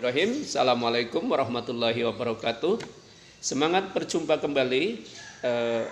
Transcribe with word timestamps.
Bismillahirrahmanirrahim. 0.00 0.48
Assalamualaikum 0.48 1.22
warahmatullahi 1.28 2.00
wabarakatuh. 2.08 2.80
Semangat 3.36 3.92
berjumpa 3.92 4.40
kembali 4.40 5.04
eh, 5.44 5.84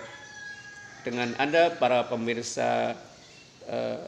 dengan 1.05 1.37
Anda 1.37 1.77
para 1.77 2.09
pemirsa 2.09 2.97
eh, 3.69 4.01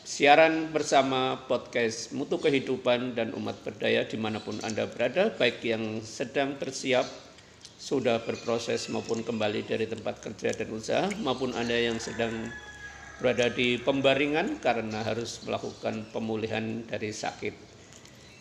siaran 0.00 0.72
bersama 0.72 1.44
podcast 1.44 2.16
Mutu 2.16 2.40
Kehidupan 2.40 3.12
dan 3.12 3.36
Umat 3.36 3.60
Berdaya 3.60 4.08
di 4.08 4.16
mana 4.16 4.40
pun 4.40 4.56
Anda 4.64 4.88
berada, 4.88 5.28
baik 5.36 5.60
yang 5.60 6.00
sedang 6.00 6.56
bersiap, 6.56 7.04
sudah 7.76 8.24
berproses 8.24 8.88
maupun 8.88 9.20
kembali 9.20 9.68
dari 9.68 9.84
tempat 9.84 10.24
kerja 10.24 10.56
dan 10.56 10.72
usaha, 10.72 11.04
maupun 11.20 11.52
Anda 11.52 11.92
yang 11.92 12.00
sedang 12.00 12.48
berada 13.20 13.52
di 13.52 13.76
pembaringan 13.76 14.56
karena 14.64 15.04
harus 15.04 15.44
melakukan 15.44 16.08
pemulihan 16.16 16.80
dari 16.88 17.12
sakit 17.12 17.74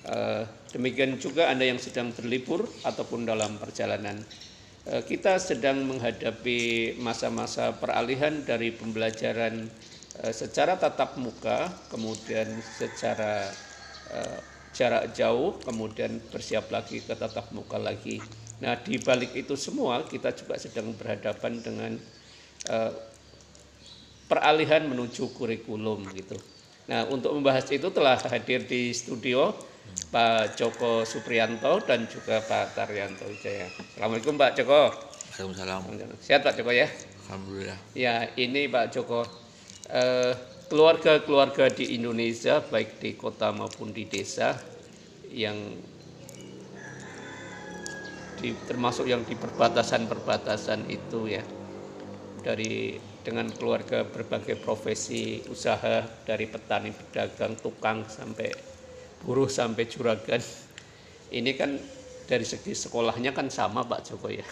Eh, 0.03 0.43
demikian 0.73 1.21
juga 1.21 1.53
Anda 1.53 1.69
yang 1.69 1.77
sedang 1.77 2.09
berlibur 2.11 2.65
ataupun 2.81 3.29
dalam 3.29 3.61
perjalanan. 3.61 4.19
Eh, 4.83 5.05
kita 5.05 5.39
sedang 5.39 5.85
menghadapi 5.85 6.93
masa-masa 6.99 7.71
peralihan 7.77 8.43
dari 8.43 8.73
pembelajaran 8.73 9.69
eh, 10.19 10.33
secara 10.33 10.75
tatap 10.75 11.15
muka, 11.21 11.71
kemudian 11.93 12.59
secara 12.59 13.53
jarak 14.75 15.15
jauh, 15.15 15.57
kemudian 15.63 16.19
bersiap 16.27 16.67
lagi 16.69 16.99
ke 17.01 17.15
tatap 17.15 17.49
muka 17.55 17.79
lagi. 17.79 18.19
Nah, 18.59 18.75
di 18.77 18.99
balik 18.99 19.31
itu 19.33 19.55
semua 19.55 20.03
kita 20.05 20.35
juga 20.35 20.59
sedang 20.59 20.91
berhadapan 20.93 21.63
dengan 21.63 21.91
peralihan 24.27 24.83
menuju 24.85 25.33
kurikulum 25.33 26.03
gitu. 26.13 26.35
Nah, 26.91 27.07
untuk 27.07 27.31
membahas 27.31 27.63
itu 27.71 27.87
telah 27.95 28.19
hadir 28.27 28.67
di 28.67 28.91
studio 28.91 29.55
Pak 30.13 30.53
Joko 30.53 31.01
Supriyanto 31.01 31.81
dan 31.83 32.05
juga 32.05 32.37
Pak 32.45 32.77
Taryanto 32.77 33.25
Wijaya. 33.25 33.65
Assalamualaikum 33.65 34.37
Pak 34.37 34.51
Joko. 34.53 34.81
Waalaikumsalam. 35.33 35.81
Sehat 36.21 36.45
Pak 36.45 36.53
Joko 36.53 36.69
ya? 36.69 36.85
Alhamdulillah. 37.25 37.79
Ya 37.97 38.29
ini 38.37 38.69
Pak 38.69 38.93
Joko, 38.93 39.25
eh, 39.89 40.33
keluarga-keluarga 40.69 41.73
di 41.73 41.97
Indonesia 41.97 42.61
baik 42.61 43.01
di 43.01 43.17
kota 43.17 43.49
maupun 43.49 43.89
di 43.89 44.05
desa 44.05 44.53
yang 45.33 45.57
di, 48.37 48.53
termasuk 48.69 49.07
yang 49.09 49.25
di 49.25 49.33
perbatasan-perbatasan 49.33 50.89
itu 50.91 51.31
ya 51.31 51.41
dari 52.43 52.99
dengan 53.23 53.47
keluarga 53.55 54.03
berbagai 54.03 54.59
profesi 54.59 55.39
usaha 55.47 56.03
dari 56.27 56.43
petani 56.45 56.91
pedagang 56.91 57.55
tukang 57.55 58.03
sampai 58.03 58.72
buruh 59.23 59.47
sampai 59.47 59.87
juragan. 59.87 60.39
Ini 61.33 61.51
kan 61.57 61.79
dari 62.27 62.45
segi 62.45 62.77
sekolahnya 62.77 63.35
kan 63.35 63.49
sama 63.49 63.83
Pak 63.83 64.01
Joko 64.07 64.29
ya, 64.31 64.45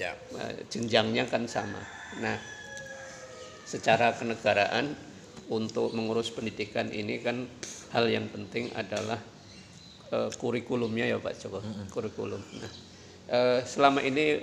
ya. 0.00 0.12
Eh, 0.14 0.66
jenjangnya 0.72 1.28
kan 1.28 1.46
sama. 1.46 1.78
Nah 2.18 2.36
secara 3.64 4.14
kenegaraan 4.14 4.94
untuk 5.50 5.92
mengurus 5.92 6.32
pendidikan 6.32 6.88
ini 6.88 7.20
kan 7.20 7.44
hal 7.92 8.08
yang 8.08 8.26
penting 8.32 8.72
adalah 8.72 9.20
uh, 10.12 10.30
kurikulumnya 10.40 11.04
ya 11.04 11.20
Pak 11.20 11.34
Joko? 11.36 11.60
Kurikulum. 11.92 12.40
Nah 12.40 12.72
uh, 13.30 13.60
selama 13.62 14.00
ini 14.00 14.40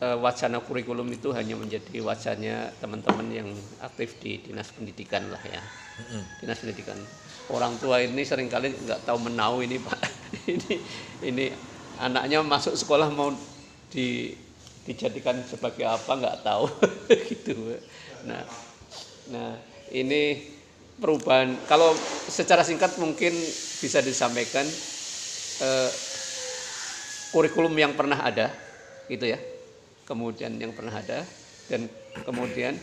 uh, 0.00 0.16
wacana 0.18 0.64
kurikulum 0.64 1.06
itu 1.12 1.30
hanya 1.36 1.54
menjadi 1.54 2.00
wacanya 2.00 2.72
teman-teman 2.80 3.28
yang 3.28 3.48
aktif 3.84 4.16
di 4.18 4.40
dinas 4.40 4.72
pendidikan 4.72 5.28
lah 5.28 5.42
ya. 5.44 5.62
Dinas 6.40 6.58
pendidikan 6.58 6.96
orang 7.50 7.74
tua 7.82 7.98
ini 8.04 8.22
sering 8.22 8.46
kali 8.46 8.70
nggak 8.70 9.02
tahu 9.08 9.18
menau 9.26 9.58
ini 9.58 9.80
pak. 9.82 9.98
Ini 10.42 10.74
ini 11.22 11.46
anaknya 12.02 12.42
masuk 12.42 12.74
sekolah 12.74 13.06
mau 13.14 13.30
di 13.94 14.34
dijadikan 14.82 15.38
sebagai 15.46 15.86
apa 15.86 16.18
nggak 16.18 16.42
tahu. 16.42 16.66
Gitu 17.30 17.78
nah 18.26 18.42
nah 19.30 19.54
ini 19.94 20.42
perubahan. 20.98 21.54
Kalau 21.70 21.94
secara 22.26 22.66
singkat 22.66 22.98
mungkin 22.98 23.30
bisa 23.78 24.02
disampaikan 24.02 24.66
eh, 25.62 25.90
kurikulum 27.30 27.74
yang 27.78 27.94
pernah 27.94 28.18
ada 28.18 28.50
gitu 29.06 29.30
ya. 29.30 29.38
Kemudian 30.02 30.58
yang 30.58 30.74
pernah 30.74 30.98
ada 30.98 31.22
dan 31.70 31.86
kemudian 32.26 32.74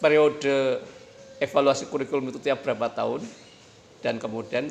periode 0.00 0.80
evaluasi 1.40 1.88
kurikulum 1.92 2.32
itu 2.32 2.40
tiap 2.40 2.64
berapa 2.64 2.88
tahun 2.92 3.20
dan 4.04 4.20
kemudian 4.20 4.68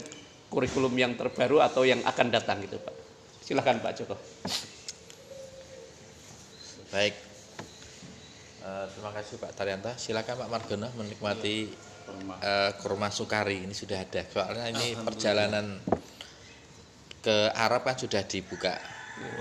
kurikulum 0.49 0.93
yang 0.95 1.17
terbaru 1.17 1.59
atau 1.59 1.83
yang 1.83 1.99
akan 2.05 2.27
datang 2.31 2.61
gitu 2.63 2.77
Pak. 2.79 2.95
Silahkan 3.45 3.77
Pak 3.81 3.93
Joko. 3.97 4.15
Baik. 6.93 7.13
Uh, 8.65 8.85
terima 8.89 9.11
kasih 9.13 9.35
Pak 9.37 9.51
Taryanto. 9.53 9.91
Silakan 9.99 10.45
Pak 10.45 10.49
Margono 10.49 10.89
menikmati 10.97 11.69
uh, 12.41 12.71
kurma 12.81 13.13
sukari 13.13 13.61
ini 13.61 13.75
sudah 13.77 14.01
ada. 14.01 14.25
Soalnya 14.25 14.65
ini 14.73 14.97
perjalanan 14.97 15.77
ke 17.21 17.53
Arab 17.53 17.85
kan 17.85 17.97
sudah 17.97 18.25
dibuka. 18.25 18.77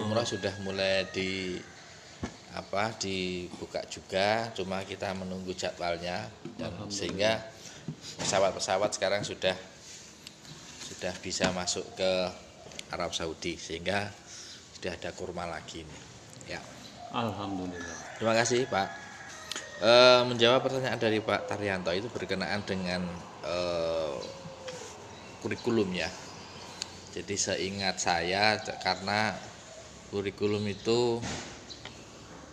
Umroh 0.00 0.23
sudah 0.23 0.55
mulai 0.62 1.09
di 1.11 1.59
apa 2.55 2.94
dibuka 3.03 3.83
juga, 3.91 4.47
cuma 4.55 4.87
kita 4.87 5.11
menunggu 5.11 5.50
jadwalnya 5.59 6.31
dan 6.55 6.71
sehingga 6.87 7.43
pesawat-pesawat 8.23 8.94
sekarang 8.94 9.27
sudah 9.27 9.59
sudah 10.94 11.15
bisa 11.19 11.50
masuk 11.50 11.84
ke 11.99 12.10
Arab 12.94 13.10
Saudi 13.10 13.59
sehingga 13.59 14.06
sudah 14.78 14.94
ada 14.94 15.10
kurma 15.10 15.44
lagi 15.50 15.82
ini. 15.82 15.99
Ya. 16.47 16.62
Alhamdulillah. 17.10 17.99
Terima 18.19 18.34
kasih 18.38 18.71
Pak. 18.71 18.88
E, 19.82 19.93
menjawab 20.31 20.62
pertanyaan 20.62 21.00
dari 21.03 21.19
Pak 21.19 21.50
Taryanto 21.50 21.91
itu 21.91 22.06
berkenaan 22.06 22.62
dengan 22.62 23.03
e, 23.43 23.56
kurikulum 25.43 25.91
ya. 25.94 26.10
Jadi 27.15 27.34
seingat 27.34 28.03
saya 28.03 28.59
karena 28.82 29.34
kurikulum 30.11 30.62
itu 30.66 31.19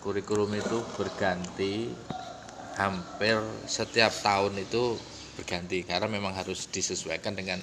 kurikulum 0.02 0.50
itu 0.58 0.82
berganti 0.98 1.94
hampir 2.78 3.38
setiap 3.70 4.10
tahun 4.26 4.58
itu 4.58 4.98
berganti 5.38 5.86
karena 5.86 6.10
memang 6.10 6.34
harus 6.34 6.70
disesuaikan 6.70 7.38
dengan 7.38 7.62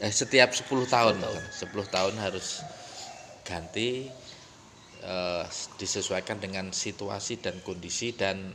eh, 0.00 0.12
setiap 0.12 0.52
10 0.52 0.66
tahun 0.88 1.16
10 1.20 1.24
tahun, 1.24 1.42
10 1.52 1.94
tahun 1.94 2.14
harus 2.20 2.62
ganti 3.46 4.10
eh, 5.02 5.44
disesuaikan 5.80 6.42
dengan 6.42 6.72
situasi 6.74 7.40
dan 7.40 7.60
kondisi 7.62 8.12
dan 8.12 8.52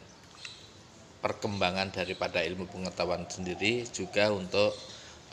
perkembangan 1.22 1.94
daripada 1.94 2.42
ilmu 2.42 2.66
pengetahuan 2.66 3.26
sendiri 3.30 3.86
juga 3.90 4.30
untuk 4.30 4.74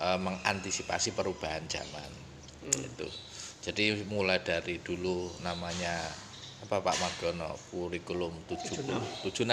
eh, 0.00 0.18
mengantisipasi 0.20 1.12
perubahan 1.12 1.64
zaman. 1.68 2.10
Hmm. 2.58 2.84
itu 2.84 3.08
jadi 3.62 4.00
mulai 4.08 4.42
dari 4.42 4.80
dulu 4.82 5.28
namanya 5.44 5.98
apa 6.64 6.82
Pak 6.82 6.96
Margono? 6.98 7.54
Kurikulum 7.70 8.32
70, 8.48 9.28
76 9.28 9.44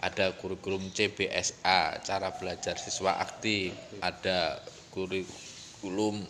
ada 0.00 0.32
kurikulum 0.40 0.88
CBSA 0.88 2.00
cara 2.00 2.28
belajar 2.40 2.80
siswa 2.80 3.20
aktif. 3.20 3.76
Ada 4.00 4.64
kurikulum 4.94 5.49
kurikulum 5.80 6.20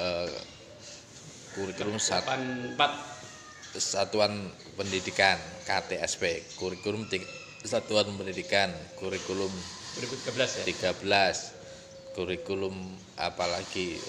uh, 0.00 0.32
kurikulum 1.54 2.00
sat, 2.00 2.24
satuan 3.76 4.32
pendidikan 4.80 5.36
KTSP 5.68 6.56
kurikulum 6.56 7.04
satuan 7.60 8.08
pendidikan 8.16 8.72
kurikulum 8.96 9.52
2013 10.00 10.64
ya? 10.64 10.96
13 10.96 12.16
kurikulum 12.16 12.74
apalagi 13.20 14.00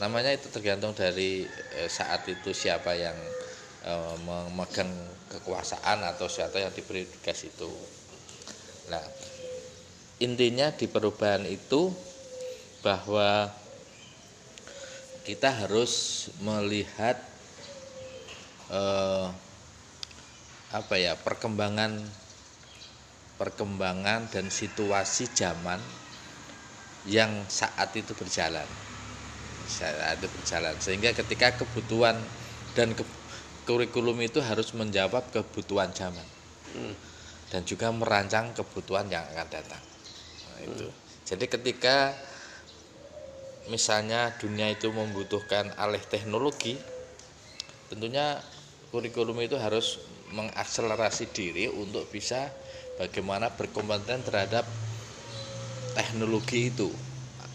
namanya 0.00 0.32
itu 0.32 0.48
tergantung 0.48 0.94
dari 0.94 1.44
eh, 1.74 1.90
saat 1.90 2.24
itu 2.30 2.54
siapa 2.54 2.94
yang 2.94 3.18
eh, 3.84 4.16
memegang 4.24 4.90
kekuasaan 5.28 6.06
atau 6.08 6.30
siapa 6.30 6.56
yang 6.56 6.72
diberi 6.72 7.04
tugas 7.04 7.44
itu. 7.44 7.68
Nah 8.88 9.02
intinya 10.18 10.72
di 10.74 10.86
perubahan 10.90 11.46
itu 11.46 11.92
bahwa 12.84 13.50
kita 15.26 15.52
harus 15.52 16.26
melihat 16.40 17.20
eh, 18.72 19.26
apa 20.68 20.94
ya 21.00 21.16
perkembangan 21.16 22.00
perkembangan 23.40 24.28
dan 24.28 24.50
situasi 24.50 25.30
zaman 25.30 25.80
yang 27.06 27.46
saat 27.48 27.94
itu 27.94 28.12
berjalan. 28.12 28.66
Saat 29.68 30.18
itu 30.20 30.28
berjalan. 30.28 30.74
Sehingga 30.82 31.14
ketika 31.14 31.54
kebutuhan 31.56 32.18
dan 32.74 32.92
ke, 32.92 33.06
kurikulum 33.64 34.18
itu 34.24 34.42
harus 34.42 34.74
menjawab 34.74 35.28
kebutuhan 35.30 35.94
zaman. 35.94 36.24
Hmm. 36.68 36.92
dan 37.48 37.64
juga 37.64 37.88
merancang 37.88 38.52
kebutuhan 38.52 39.08
yang 39.08 39.24
akan 39.32 39.48
datang. 39.48 39.80
Nah, 39.80 40.58
itu. 40.68 40.84
Hmm. 40.84 40.96
jadi 41.24 41.44
ketika 41.48 42.12
misalnya 43.68 44.32
dunia 44.36 44.72
itu 44.72 44.88
membutuhkan 44.92 45.72
alih 45.76 46.02
teknologi, 46.08 46.76
tentunya 47.92 48.40
kurikulum 48.88 49.44
itu 49.44 49.60
harus 49.60 50.00
mengakselerasi 50.32 51.32
diri 51.32 51.68
untuk 51.68 52.08
bisa 52.08 52.52
bagaimana 52.96 53.52
berkompeten 53.52 54.24
terhadap 54.24 54.64
teknologi 55.92 56.72
itu. 56.72 56.88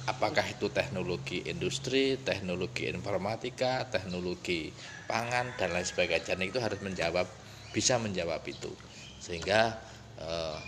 Apakah 0.03 0.43
itu 0.43 0.67
teknologi 0.67 1.47
industri, 1.47 2.19
teknologi 2.19 2.91
informatika, 2.91 3.87
teknologi 3.87 4.75
pangan 5.07 5.55
dan 5.55 5.71
lain 5.71 5.87
sebagainya. 5.87 6.35
Itu 6.43 6.59
harus 6.59 6.79
menjawab 6.83 7.27
bisa 7.71 7.95
menjawab 7.97 8.43
itu. 8.43 8.71
Sehingga 9.17 9.79
eh, 10.19 10.59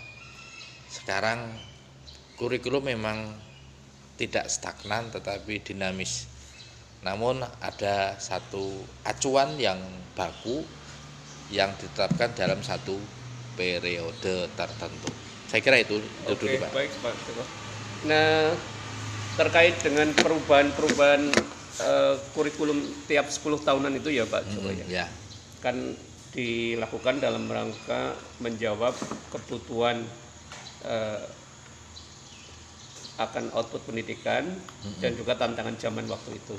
sekarang 0.88 1.52
kurikulum 2.40 2.88
memang 2.88 3.36
tidak 4.16 4.48
stagnan 4.48 5.12
tetapi 5.12 5.60
dinamis. 5.60 6.26
Namun 7.04 7.44
ada 7.60 8.16
satu 8.18 8.82
acuan 9.04 9.54
yang 9.60 9.78
baku 10.16 10.64
yang 11.52 11.70
ditetapkan 11.78 12.34
dalam 12.34 12.58
satu 12.64 12.98
periode 13.54 14.50
tertentu. 14.58 15.10
Saya 15.46 15.62
kira 15.62 15.78
itu, 15.78 16.02
itu 16.02 16.32
Oke, 16.34 16.42
dulu 16.42 16.56
Pak. 16.66 16.70
baik 16.74 16.92
Pak. 16.98 17.14
Nah, 18.10 18.50
terkait 19.38 19.76
dengan 19.84 20.10
perubahan-perubahan 20.16 21.22
eh, 21.80 22.14
kurikulum 22.34 22.82
tiap 23.06 23.30
10 23.30 23.62
tahunan 23.62 23.92
itu 23.94 24.10
ya 24.10 24.26
Pak 24.26 24.42
Joko 24.50 24.68
Hmm, 24.72 24.80
ya. 24.90 25.04
ya. 25.04 25.06
Kan 25.62 25.94
dilakukan 26.34 27.22
dalam 27.22 27.46
rangka 27.48 28.12
menjawab 28.42 28.92
kebutuhan 29.30 30.02
eh, 30.82 31.22
akan 33.16 33.48
output 33.52 33.80
pendidikan 33.84 34.44
dan 35.00 35.12
juga 35.16 35.32
tantangan 35.34 35.76
zaman 35.76 36.04
waktu 36.04 36.36
itu. 36.36 36.54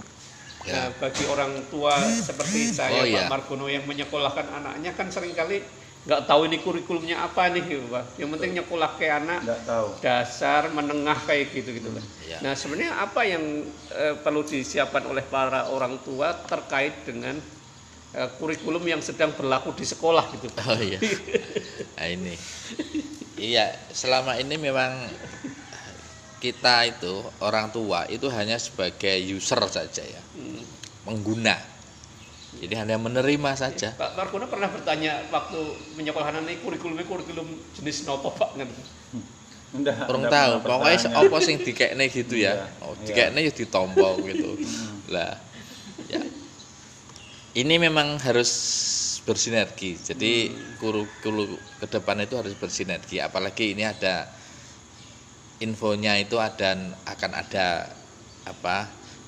Ya. 0.65 0.74
Nah, 0.74 0.88
bagi 1.00 1.24
orang 1.30 1.54
tua 1.69 1.95
seperti 2.01 2.74
saya 2.74 3.00
Oh, 3.00 3.06
Pak 3.06 3.13
iya. 3.13 3.30
Margono 3.30 3.69
yang 3.69 3.86
menyekolahkan 3.86 4.51
anaknya 4.51 4.92
kan 4.92 5.07
sering 5.07 5.31
kali 5.31 5.62
nggak 6.07 6.24
tahu 6.24 6.48
ini 6.48 6.63
kurikulumnya 6.63 7.19
apa 7.19 7.51
nih 7.51 7.63
gitu, 7.68 7.86
Pak. 7.88 8.15
Yang 8.15 8.30
penting 8.36 8.51
nyekolah 8.57 8.92
ke 8.95 9.06
anak 9.06 9.39
Nggak 9.44 9.62
tahu. 9.63 9.88
dasar 10.00 10.62
menengah 10.71 11.19
kayak 11.24 11.51
gitu 11.51 11.69
gitu 11.71 11.89
kan. 11.92 12.04
Ya. 12.24 12.38
Nah 12.42 12.54
sebenarnya 12.56 12.95
apa 12.95 13.21
yang 13.21 13.44
eh, 13.92 14.15
perlu 14.18 14.42
disiapkan 14.42 15.03
oleh 15.03 15.21
para 15.21 15.68
orang 15.69 16.00
tua 16.01 16.31
terkait 16.48 17.06
dengan 17.06 17.36
eh, 18.12 18.30
kurikulum 18.39 18.81
yang 18.81 19.00
sedang 19.00 19.36
berlaku 19.36 19.71
di 19.71 19.83
sekolah 19.83 20.25
gitu 20.36 20.48
Pak? 20.51 20.63
Oh 20.65 20.80
iya. 20.81 20.98
Nah, 21.98 22.07
ini. 22.07 22.33
Iya, 23.38 23.74
selama 23.89 24.38
ini 24.38 24.53
memang 24.53 25.10
kita 26.38 26.86
itu 26.86 27.13
orang 27.42 27.74
tua 27.74 28.06
itu 28.07 28.30
hanya 28.30 28.62
sebagai 28.62 29.18
user 29.25 29.62
saja 29.68 30.04
ya, 30.06 30.22
Hmm. 30.38 30.62
pengguna. 31.06 31.57
Jadi 32.57 32.74
hanya 32.74 32.98
menerima 32.98 33.51
saja. 33.54 33.94
Pak 33.94 34.18
Margono 34.18 34.50
pernah 34.50 34.66
bertanya 34.69 35.30
waktu 35.30 35.62
menyekolahkan 35.94 36.42
ini 36.45 36.57
kurikulumnya 36.62 37.06
kurikulum 37.06 37.45
jenis 37.78 38.01
nopo 38.10 38.34
Pak 38.34 38.57
kan? 38.57 38.69
Nggak, 39.68 40.07
Kurang 40.07 40.25
tahu, 40.31 40.51
pokoknya 40.63 41.12
apa 41.12 41.38
sing 41.44 41.60
dikekne 41.60 42.07
gitu 42.10 42.34
ya. 42.39 42.56
Iya, 42.56 42.66
Oh, 42.81 42.95
iya. 42.98 43.04
dikekne 43.04 43.39
ya 43.45 43.51
ditompo 43.51 44.10
gitu. 44.25 44.57
Lah, 45.12 45.38
ya. 46.07 46.22
Ini 47.57 47.75
memang 47.78 48.18
harus 48.22 48.50
bersinergi. 49.28 50.00
Jadi 50.00 50.50
kurikulum 50.80 51.60
ke 51.84 51.86
depan 51.89 52.24
itu 52.24 52.39
harus 52.39 52.56
bersinergi. 52.56 53.19
Apalagi 53.19 53.75
ini 53.75 53.84
ada 53.84 54.30
infonya 55.62 56.13
itu 56.21 56.38
ada 56.38 56.69
akan 57.06 57.31
ada 57.33 57.68
apa 58.45 58.77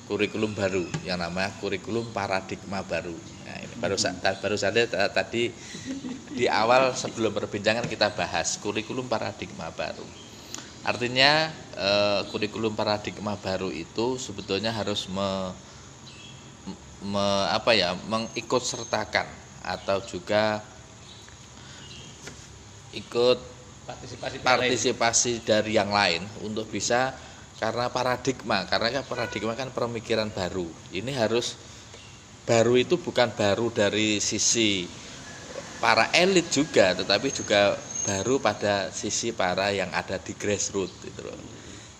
kurikulum 0.08 0.52
baru 0.56 0.86
yang 1.06 1.18
namanya 1.22 1.54
kurikulum 1.62 2.10
paradigma 2.10 2.82
baru. 2.82 3.14
Nah, 3.46 3.56
ini 3.62 3.74
baru 3.78 3.94
sa- 3.98 4.16
baru 4.18 4.56
saja 4.58 4.82
ta- 4.90 5.10
tadi 5.12 5.54
di 6.38 6.46
awal 6.48 6.94
sebelum 6.96 7.34
perbincangan 7.34 7.86
kita 7.90 8.14
bahas 8.16 8.56
kurikulum 8.58 9.06
paradigma 9.10 9.70
baru. 9.74 10.06
Artinya 10.86 11.52
eh, 11.76 12.20
kurikulum 12.32 12.72
paradigma 12.78 13.36
baru 13.38 13.68
itu 13.74 14.16
sebetulnya 14.16 14.72
harus 14.72 15.06
me, 15.12 15.54
me- 17.00 17.48
apa 17.50 17.72
ya 17.76 17.96
mengikut 17.96 18.62
sertakan 18.64 19.28
atau 19.60 20.00
juga 20.04 20.64
ikut 22.92 23.38
Partisipasi 23.90 24.36
partisipasi 24.40 25.32
dari 25.42 25.74
yang 25.74 25.90
lain 25.90 26.22
untuk 26.46 26.70
bisa 26.70 27.10
karena 27.58 27.90
paradigma 27.90 28.64
karena 28.70 29.00
kan 29.00 29.04
paradigma 29.04 29.52
kan 29.58 29.74
pemikiran 29.74 30.30
baru. 30.30 30.70
Ini 30.94 31.12
harus 31.18 31.58
baru 32.46 32.78
itu 32.78 32.96
bukan 32.96 33.34
baru 33.34 33.68
dari 33.74 34.22
sisi 34.22 34.86
para 35.82 36.08
elit 36.14 36.48
juga 36.54 36.94
tetapi 36.94 37.28
juga 37.34 37.74
baru 38.06 38.40
pada 38.40 38.94
sisi 38.94 39.34
para 39.34 39.74
yang 39.74 39.90
ada 39.90 40.16
di 40.22 40.32
grassroots 40.38 41.04
gitu 41.04 41.26
loh. 41.26 41.36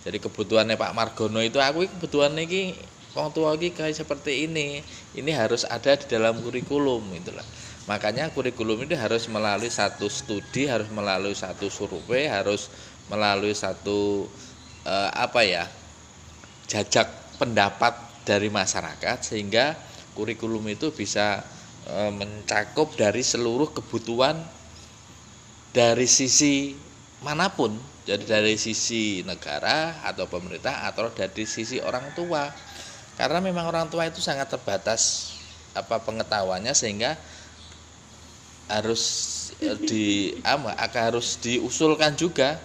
Jadi 0.00 0.16
kebutuhannya 0.16 0.80
Pak 0.80 0.96
Margono 0.96 1.44
itu 1.44 1.60
aku 1.60 1.84
iki 1.84 1.92
kebutuhannya 1.98 2.48
ini 2.48 2.72
wong 3.12 3.34
tua 3.34 3.52
kayak 3.58 3.92
seperti 3.92 4.48
ini. 4.48 4.80
Ini 5.12 5.30
harus 5.36 5.68
ada 5.68 5.98
di 5.98 6.06
dalam 6.08 6.40
kurikulum 6.40 7.12
loh 7.12 7.59
makanya 7.88 8.28
kurikulum 8.32 8.84
ini 8.84 8.96
harus 8.96 9.28
melalui 9.30 9.72
satu 9.72 10.08
studi 10.10 10.68
harus 10.68 10.88
melalui 10.92 11.32
satu 11.32 11.72
survei 11.72 12.28
harus 12.28 12.68
melalui 13.08 13.56
satu 13.56 14.28
eh, 14.84 15.10
apa 15.12 15.40
ya 15.44 15.64
jajak 16.68 17.38
pendapat 17.40 17.96
dari 18.28 18.52
masyarakat 18.52 19.24
sehingga 19.24 19.74
kurikulum 20.12 20.68
itu 20.68 20.92
bisa 20.92 21.40
eh, 21.88 22.12
mencakup 22.12 22.94
dari 22.94 23.24
seluruh 23.24 23.72
kebutuhan 23.72 24.36
dari 25.70 26.06
sisi 26.06 26.74
mana 27.22 27.52
pun. 27.52 27.74
Jadi 28.00 28.26
dari 28.26 28.56
sisi 28.58 29.22
negara 29.22 30.02
atau 30.02 30.26
pemerintah 30.26 30.88
atau 30.88 31.12
dari 31.14 31.46
sisi 31.46 31.78
orang 31.78 32.10
tua. 32.16 32.48
Karena 33.14 33.38
memang 33.38 33.68
orang 33.68 33.86
tua 33.92 34.08
itu 34.08 34.18
sangat 34.24 34.50
terbatas 34.50 35.36
apa 35.76 36.02
pengetahuannya 36.02 36.74
sehingga 36.74 37.14
harus 38.70 39.02
eh, 39.58 39.74
di 39.74 40.04
ama 40.46 40.78
harus 40.78 41.34
diusulkan 41.42 42.14
juga. 42.14 42.62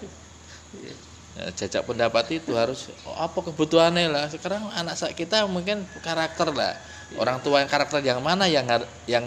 Ya, 1.36 1.52
jajak 1.52 1.84
pendapat 1.84 2.40
itu 2.40 2.56
harus 2.56 2.88
oh, 3.04 3.18
apa 3.18 3.42
kebutuhannya 3.42 4.08
lah. 4.08 4.30
Sekarang 4.32 4.70
anak 4.72 4.96
kita 5.18 5.44
mungkin 5.50 5.84
karakter 6.06 6.54
lah. 6.54 6.78
Orang 7.20 7.42
tua 7.44 7.60
yang 7.66 7.70
karakter 7.70 8.00
yang 8.06 8.22
mana 8.22 8.48
yang 8.48 8.64
yang 9.10 9.26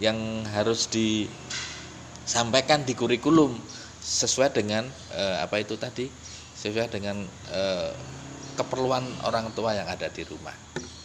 yang 0.00 0.18
harus 0.56 0.88
disampaikan 0.90 2.82
di 2.82 2.96
kurikulum 2.96 3.54
sesuai 4.00 4.56
dengan 4.56 4.88
eh, 5.14 5.36
apa 5.38 5.60
itu 5.60 5.76
tadi? 5.78 6.08
Sesuai 6.56 6.90
dengan 6.90 7.22
eh, 7.52 7.92
keperluan 8.58 9.04
orang 9.28 9.52
tua 9.54 9.76
yang 9.76 9.86
ada 9.86 10.10
di 10.10 10.26
rumah. 10.26 10.56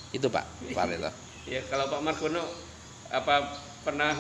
Itu 0.10 0.32
pak 0.32 0.74
Pak 0.74 0.86
Leto. 0.90 1.12
Ya 1.46 1.62
kalau 1.70 1.86
Pak 1.94 2.02
Margono 2.02 2.42
apa 3.15 3.36
pernah 3.86 4.12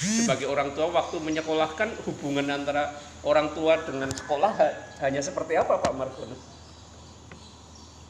sebagai 0.00 0.48
orang 0.48 0.72
tua 0.72 0.88
waktu 0.90 1.20
menyekolahkan 1.20 1.88
hubungan 2.08 2.48
antara 2.48 2.90
orang 3.22 3.52
tua 3.52 3.76
dengan 3.84 4.08
sekolah 4.08 4.52
ha- 4.56 4.76
hanya 5.04 5.20
seperti 5.20 5.54
apa 5.60 5.78
Pak 5.78 5.92
Margono? 5.94 6.36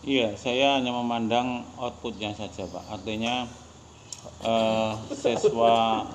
Iya, 0.01 0.33
saya 0.41 0.81
hanya 0.81 0.97
memandang 0.97 1.61
outputnya 1.77 2.33
saja, 2.33 2.65
Pak. 2.65 2.85
Artinya 2.89 3.45
eh, 4.41 4.93
siswa 5.13 6.09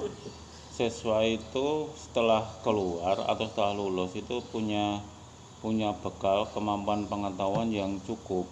siswa 0.73 1.17
itu 1.23 1.67
setelah 1.95 2.43
keluar 2.65 3.15
atau 3.29 3.45
setelah 3.47 3.73
lulus 3.77 4.11
itu 4.17 4.41
punya 4.51 4.99
punya 5.63 5.95
bekal 6.03 6.49
kemampuan 6.51 7.05
pengetahuan 7.07 7.69
yang 7.71 7.95
cukup. 8.03 8.45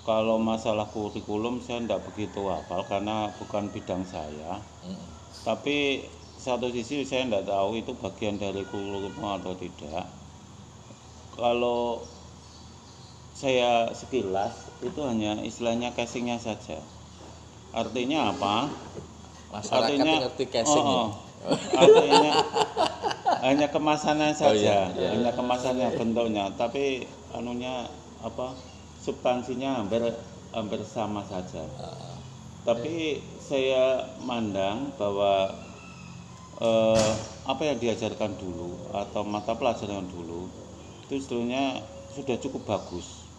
Kalau 0.00 0.40
masalah 0.40 0.88
kurikulum 0.88 1.60
saya 1.60 1.84
tidak 1.84 2.00
begitu 2.08 2.48
hafal 2.48 2.82
karena 2.88 3.28
bukan 3.36 3.68
bidang 3.68 4.02
saya. 4.08 4.64
Mm. 4.84 5.04
Tapi 5.44 6.08
satu 6.40 6.72
sisi 6.72 7.04
saya 7.04 7.28
tidak 7.28 7.44
tahu 7.46 7.76
itu 7.76 7.92
bagian 8.00 8.40
dari 8.40 8.64
kurikulum 8.64 9.12
atau 9.20 9.52
tidak. 9.56 10.08
Kalau 11.36 12.00
saya 13.36 13.92
sekilas 13.92 14.72
itu 14.80 15.00
hanya 15.04 15.40
istilahnya 15.44 15.92
casingnya 15.92 16.40
saja. 16.40 16.80
Artinya 17.76 18.34
apa? 18.34 18.68
masyarakat 19.50 19.98
ngerti 19.98 20.44
casing 20.46 20.86
oh, 20.86 20.86
ya? 20.86 21.02
oh. 21.02 21.08
artinya 21.74 22.32
hanya 23.40 23.66
kemasannya 23.72 24.30
saja, 24.36 24.92
iya, 24.92 24.94
iya. 24.94 25.08
hanya 25.16 25.32
kemasannya 25.32 25.88
bentuknya, 25.96 26.52
tapi 26.54 27.08
anunya 27.32 27.88
apa? 28.20 28.52
Substansinya 29.00 29.80
hampir 29.80 30.02
hampir 30.52 30.80
sama 30.84 31.24
saja. 31.24 31.64
Ah, 31.80 32.14
Tapi 32.68 33.24
saya 33.40 34.04
mandang 34.20 34.92
bahwa 35.00 35.48
eh, 36.60 37.12
apa 37.48 37.62
yang 37.64 37.78
diajarkan 37.80 38.36
dulu 38.36 38.76
atau 38.92 39.24
mata 39.24 39.56
pelajaran 39.56 40.04
dulu 40.06 40.46
itu 41.08 41.16
sebetulnya 41.18 41.80
sudah 42.12 42.36
cukup 42.38 42.62
bagus. 42.68 43.30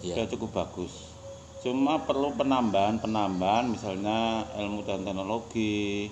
Iya. 0.00 0.16
sudah 0.16 0.26
cukup 0.32 0.50
bagus 0.56 1.12
cuma 1.60 2.00
perlu 2.08 2.32
penambahan-penambahan 2.40 3.68
misalnya 3.68 4.48
ilmu 4.56 4.80
dan 4.80 5.04
teknologi 5.04 6.08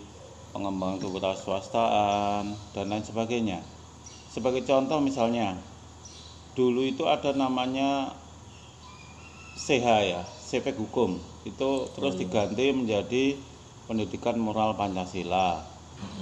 pengembangan 0.52 1.00
kewirausahaan 1.00 2.44
dan 2.76 2.84
lain 2.84 3.00
sebagainya 3.00 3.64
sebagai 4.28 4.60
contoh 4.68 5.00
misalnya 5.00 5.56
dulu 6.52 6.84
itu 6.84 7.08
ada 7.08 7.32
namanya 7.32 8.12
CH 9.58 9.86
ya 10.06 10.22
CP 10.22 10.78
hukum. 10.78 11.18
Itu 11.42 11.90
terus 11.98 12.14
diganti 12.14 12.70
menjadi 12.70 13.34
pendidikan 13.90 14.38
moral 14.38 14.78
Pancasila. 14.78 15.66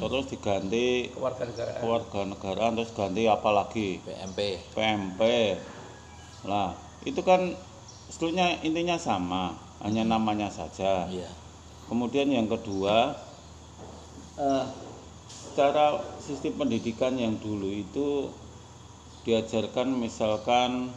Terus 0.01 0.25
diganti 0.33 1.13
kewarganegaraan. 1.13 1.81
Kewarganegaraan 1.85 2.73
terus 2.81 2.91
ganti 2.97 3.23
apa 3.29 3.51
lagi? 3.53 4.01
PMP 4.01 4.41
PMP 4.73 5.21
lah 6.47 6.79
itu 7.03 7.21
kan 7.27 7.53
sebetulnya 8.09 8.57
intinya 8.63 8.97
sama 8.97 9.53
hanya 9.85 10.07
namanya 10.09 10.49
saja. 10.49 11.05
Iya. 11.13 11.29
Kemudian 11.87 12.33
yang 12.33 12.49
kedua 12.49 13.15
eh, 14.41 14.65
cara 15.55 16.01
sistem 16.25 16.57
pendidikan 16.57 17.15
yang 17.21 17.37
dulu 17.37 17.69
itu 17.69 18.33
diajarkan 19.29 19.93
misalkan 19.93 20.95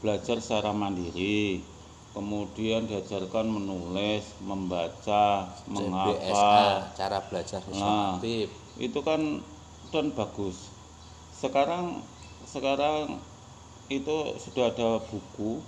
belajar 0.00 0.40
secara 0.40 0.72
mandiri 0.72 1.60
kemudian 2.10 2.90
diajarkan 2.90 3.46
menulis 3.46 4.34
membaca 4.42 5.46
CBSA 5.46 5.70
menghafal. 5.70 6.70
Cara 6.98 7.18
belajar 7.30 7.60
Nah. 7.70 8.18
aktif. 8.18 8.50
itu 8.80 9.00
kan 9.04 9.44
dan 9.92 10.10
bagus. 10.16 10.72
Sekarang 11.36 12.00
sekarang 12.48 13.20
itu 13.92 14.16
sudah 14.40 14.72
ada 14.72 14.98
buku 15.04 15.60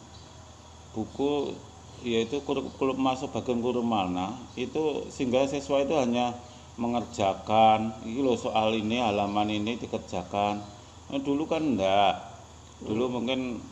buku 0.96 1.54
yaitu 2.02 2.42
kurikulum 2.42 2.98
masuk 2.98 3.30
bagian 3.30 3.62
kurikulum 3.62 3.86
mana 3.86 4.34
itu 4.58 5.06
sehingga 5.12 5.46
siswa 5.46 5.82
itu 5.86 5.94
hanya 5.94 6.34
mengerjakan 6.80 7.92
ini 8.02 8.24
loh 8.24 8.34
soal 8.34 8.74
ini 8.74 8.98
halaman 8.98 9.52
ini 9.52 9.78
dikerjakan. 9.78 10.58
Nah, 11.12 11.20
dulu 11.20 11.46
kan 11.46 11.62
enggak 11.76 12.32
dulu 12.82 13.20
mungkin 13.20 13.62
ah, 13.62 13.71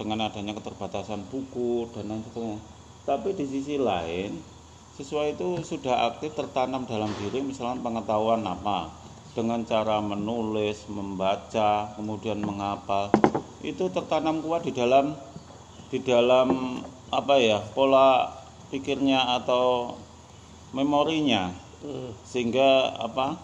dengan 0.00 0.28
adanya 0.28 0.56
keterbatasan 0.56 1.28
buku 1.28 1.88
dan 1.92 2.08
lain 2.08 2.22
sebagainya. 2.24 2.60
Tapi 3.06 3.28
di 3.36 3.44
sisi 3.46 3.76
lain 3.78 4.40
siswa 4.96 5.28
itu 5.28 5.60
sudah 5.60 6.08
aktif 6.08 6.32
tertanam 6.32 6.88
dalam 6.88 7.12
diri 7.20 7.44
misalnya 7.44 7.84
pengetahuan 7.84 8.40
apa 8.48 8.88
dengan 9.36 9.60
cara 9.68 10.00
menulis, 10.00 10.88
membaca, 10.88 11.92
kemudian 11.92 12.40
menghafal 12.40 13.12
itu 13.60 13.92
tertanam 13.92 14.40
kuat 14.40 14.64
di 14.64 14.72
dalam 14.72 15.12
di 15.92 16.00
dalam 16.00 16.80
apa 17.12 17.34
ya 17.36 17.60
pola 17.76 18.32
pikirnya 18.72 19.36
atau 19.40 19.94
memorinya. 20.72 21.52
Hmm. 21.76 22.08
sehingga 22.24 22.88
apa 22.96 23.36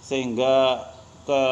sehingga 0.00 0.80
ke 1.28 1.42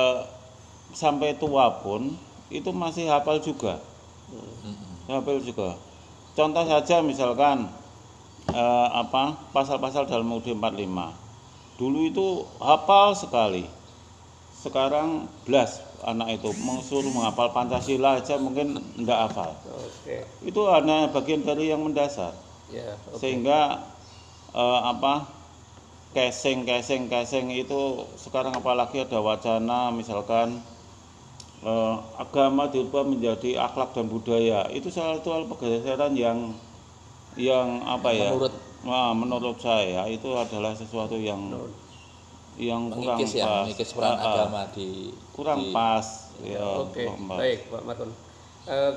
sampai 0.96 1.36
tua 1.36 1.84
pun 1.84 2.16
itu 2.48 2.72
masih 2.72 3.12
hafal 3.12 3.44
juga 3.44 3.76
hafal 5.08 5.38
juga? 5.40 5.78
Contoh 6.36 6.64
saja 6.68 7.02
misalkan 7.02 7.68
eh, 8.52 8.88
apa 8.92 9.36
pasal-pasal 9.50 10.06
dalam 10.06 10.28
UUD 10.30 10.54
45 10.54 11.28
dulu 11.78 11.98
itu 12.10 12.26
hafal 12.58 13.14
sekali. 13.14 13.64
Sekarang 14.58 15.30
belas 15.46 15.78
anak 16.02 16.42
itu 16.42 16.50
mengusul 16.62 17.06
menghafal 17.14 17.54
Pancasila 17.54 18.18
aja 18.18 18.34
mungkin 18.38 18.78
enggak 18.98 19.30
hafal. 19.30 19.54
Oke. 19.70 20.26
Itu 20.42 20.66
hanya 20.70 21.10
bagian 21.14 21.46
dari 21.46 21.70
yang 21.70 21.86
mendasar. 21.86 22.34
Ya 22.68 23.00
oke. 23.08 23.16
sehingga 23.16 23.80
eh, 24.52 24.80
apa 24.84 25.24
casing 26.12 26.68
casing 26.68 27.08
casing 27.08 27.48
itu 27.48 28.04
sekarang 28.20 28.52
apalagi 28.52 29.08
ada 29.08 29.24
wacana 29.24 29.88
misalkan 29.88 30.60
eh, 31.64 31.94
agama 32.28 32.68
dirubah 32.68 33.08
menjadi 33.08 33.56
akhlak 33.56 33.96
dan 33.96 34.06
budaya 34.06 34.68
itu 34.68 34.92
salah 34.92 35.16
satu 35.16 35.32
hal 35.32 35.42
pergeseran 35.48 36.12
yang 36.12 36.52
yang 37.40 37.80
apa 37.88 38.12
ya 38.12 38.36
Menurut- 38.36 38.66
Wah, 38.78 39.10
menurut 39.10 39.58
saya 39.58 40.06
itu 40.06 40.28
adalah 40.38 40.70
sesuatu 40.70 41.18
yang 41.18 41.50
yang 42.54 42.90
kurang 42.94 43.18
mengikis 43.18 43.34
ya 43.34 43.46
pas 43.46 43.64
mengikis 43.66 43.90
peran 43.90 44.14
ah. 44.14 44.22
agama 44.22 44.62
di 44.70 45.10
kurang 45.34 45.58
di- 45.66 45.74
pas 45.74 46.06
ya, 46.42 46.62
Oke, 46.86 47.06
pas. 47.26 47.38
baik 47.38 47.60
Pak 47.70 47.82
Marton. 47.82 48.10
Eh, 48.68 48.92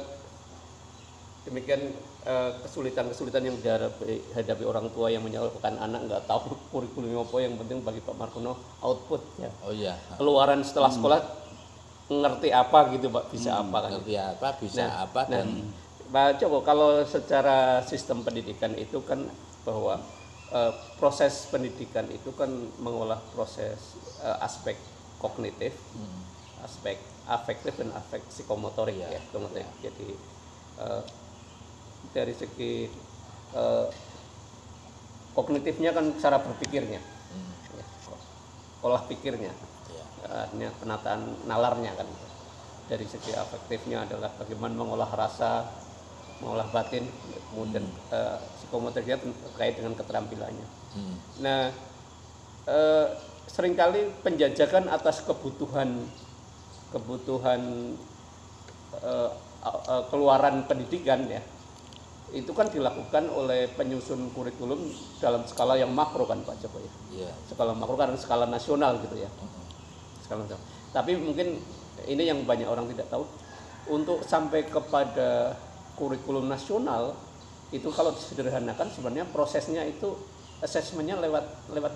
demikian 1.41 1.81
eh, 2.21 2.51
kesulitan-kesulitan 2.61 3.41
yang 3.41 3.57
dihadapi 3.57 4.37
hadapi 4.37 4.63
orang 4.65 4.85
tua 4.93 5.09
yang 5.09 5.25
menyalurkan 5.25 5.73
anak 5.81 6.05
nggak 6.05 6.23
tahu 6.29 6.53
kurikulum 6.73 7.25
apa 7.25 7.37
yang 7.41 7.57
penting 7.57 7.81
bagi 7.81 8.01
Pak 8.05 8.13
Markono 8.13 8.53
output 8.85 9.21
ya. 9.41 9.49
oh 9.65 9.73
iya 9.73 9.97
Keluaran 10.17 10.61
setelah 10.61 10.93
sekolah 10.93 11.40
ngerti 12.11 12.49
apa 12.51 12.91
gitu 12.91 13.07
Pak, 13.07 13.31
bisa 13.31 13.63
apa 13.63 13.77
kan. 13.87 13.91
ngerti 13.95 14.15
apa 14.19 14.47
bisa 14.59 14.83
Nah, 14.83 14.91
apa 15.07 15.21
nah, 15.31 15.31
dan 15.31 15.47
Pak 16.11 16.43
Joko, 16.43 16.59
kalau 16.59 17.07
secara 17.07 17.79
sistem 17.87 18.19
pendidikan 18.27 18.75
itu 18.75 18.99
kan 19.07 19.31
bahwa 19.63 19.95
eh, 20.51 20.73
proses 20.99 21.47
pendidikan 21.47 22.03
itu 22.11 22.35
kan 22.35 22.51
mengolah 22.83 23.23
proses 23.31 23.95
eh, 24.19 24.37
aspek 24.43 24.75
kognitif, 25.23 25.71
aspek 26.59 26.99
afektif 27.31 27.79
dan 27.79 27.95
aspek 27.95 28.19
psikomotorik 28.27 28.99
ya, 28.99 29.07
psikomotorik. 29.31 29.71
Jadi 29.79 30.09
eh, 30.83 31.03
dari 32.11 32.33
segi 32.35 32.91
eh, 33.55 33.87
kognitifnya 35.31 35.95
kan 35.95 36.11
cara 36.19 36.43
berpikirnya, 36.43 36.99
ya, 36.99 37.85
olah 38.83 39.07
pikirnya, 39.07 39.47
ya. 39.47 39.70
Artinya 40.23 40.69
penataan 40.77 41.21
nalarnya 41.45 41.93
kan. 41.95 42.07
Dari 42.85 43.07
segi 43.07 43.31
afektifnya 43.31 44.03
adalah 44.03 44.29
bagaimana 44.35 44.75
mengolah 44.75 45.07
rasa 45.09 45.63
mengolah 46.41 46.67
batin 46.69 47.05
kemudian 47.53 47.85
eh, 48.09 48.37
psikomotoriknya 48.57 49.21
terkait 49.21 49.77
dengan 49.77 49.93
keterampilannya. 49.93 50.67
Hmm. 50.91 51.15
nah 51.39 51.71
eh, 52.65 53.05
sering 53.47 53.77
kali 53.77 54.11
penjajakan 54.19 54.89
atas 54.89 55.23
kebutuhan 55.23 56.03
kebutuhan 56.91 57.61
eh, 58.99 59.29
a- 59.61 59.83
a- 59.87 60.05
keluaran 60.09 60.65
pendidikan 60.65 61.23
ya 61.29 61.39
itu 62.31 62.51
kan 62.51 62.67
dilakukan 62.67 63.27
oleh 63.27 63.67
penyusun 63.75 64.31
kurikulum 64.31 64.79
dalam 65.19 65.43
skala 65.45 65.75
yang 65.75 65.91
makro 65.91 66.23
kan 66.25 66.41
Pak 66.41 66.57
Joko 66.59 66.79
ya 66.79 66.91
Iya. 67.11 67.31
skala 67.45 67.71
makro 67.71 67.95
kan 67.95 68.11
skala 68.17 68.47
nasional 68.47 68.99
gitu 68.99 69.19
ya 69.19 69.29
skala 70.31 70.47
nasional. 70.47 70.63
Tapi 70.95 71.11
mungkin 71.19 71.59
ini 72.07 72.23
yang 72.23 72.47
banyak 72.47 72.67
orang 72.71 72.87
tidak 72.87 73.11
tahu 73.11 73.27
untuk 73.91 74.23
sampai 74.23 74.63
kepada 74.63 75.59
kurikulum 75.99 76.47
nasional 76.47 77.19
itu 77.75 77.91
kalau 77.91 78.15
disederhanakan 78.15 78.87
sebenarnya 78.87 79.27
prosesnya 79.27 79.83
itu 79.83 80.15
asesmennya 80.63 81.19
lewat 81.19 81.71
lewat 81.75 81.93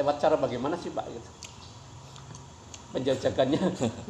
lewat 0.00 0.16
cara 0.16 0.40
bagaimana 0.40 0.80
sih 0.80 0.88
Pak 0.88 1.04
gitu. 1.12 1.30
Penjajakannya 2.96 3.60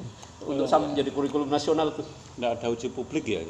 untuk 0.50 0.66
sampai 0.70 0.94
menjadi 0.94 1.10
kurikulum 1.10 1.50
nasional 1.50 1.90
tuh. 1.90 2.06
nggak 2.38 2.62
ada 2.62 2.66
uji 2.70 2.94
publik 2.94 3.26
ya 3.26 3.42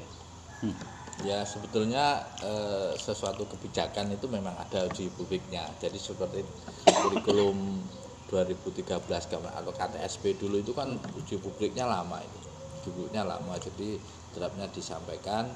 Ya 1.23 1.47
sebetulnya 1.47 2.27
eh, 2.43 2.91
sesuatu 2.99 3.47
kebijakan 3.47 4.11
itu 4.13 4.27
memang 4.27 4.55
ada 4.59 4.91
uji 4.91 5.09
publiknya. 5.15 5.63
Jadi 5.79 5.95
seperti 5.95 6.43
kurikulum 6.85 7.87
2013 8.35 8.99
kemarin 9.31 9.55
atau 9.55 9.71
KTSP 9.71 10.35
dulu 10.35 10.59
itu 10.59 10.75
kan 10.75 10.91
uji 11.15 11.39
publiknya 11.39 11.87
lama 11.87 12.19
itu. 12.19 12.39
Uji 12.83 12.89
publiknya 12.91 13.23
lama. 13.23 13.55
Jadi 13.57 14.03
draftnya 14.35 14.67
disampaikan 14.67 15.47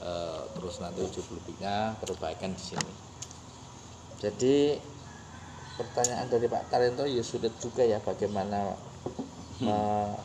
eh, 0.00 0.40
terus 0.56 0.80
nanti 0.80 1.04
uji 1.04 1.20
publiknya 1.20 1.92
perbaikan 2.00 2.56
di 2.56 2.62
sini. 2.64 2.92
Jadi 4.24 4.80
pertanyaan 5.76 6.30
dari 6.30 6.46
Pak 6.48 6.72
Tarento 6.72 7.04
ya 7.04 7.20
sudah 7.20 7.50
juga 7.60 7.84
ya 7.84 8.00
bagaimana 8.00 8.72
me- 9.60 10.16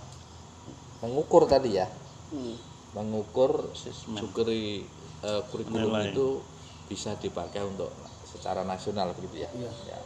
mengukur 1.00 1.44
tadi 1.46 1.75
ya 1.75 1.88
Hmm. 2.29 2.53
mengukur 2.94 3.74
sukuri 3.74 4.86
eh, 5.20 5.41
kurikulum 5.50 5.89
Nilai. 5.89 6.13
itu 6.13 6.38
bisa 6.86 7.18
dipakai 7.18 7.65
untuk 7.65 7.89
secara 8.24 8.62
nasional 8.62 9.12
begitu 9.18 9.41
ya. 9.44 9.50
Iya. 9.51 9.72
Ya. 9.89 10.00